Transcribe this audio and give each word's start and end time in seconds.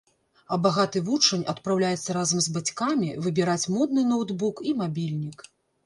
А 0.55 0.57
багаты 0.63 1.01
вучань 1.09 1.43
адпраўляецца 1.53 2.17
разам 2.19 2.43
з 2.47 2.55
бацькамі 2.57 3.09
выбіраць 3.27 3.69
модны 3.79 4.09
ноўтбук 4.13 4.69
і 4.71 4.79
мабільнік. 4.85 5.39